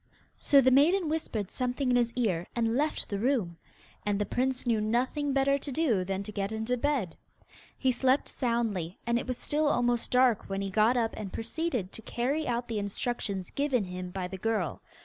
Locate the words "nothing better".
4.81-5.59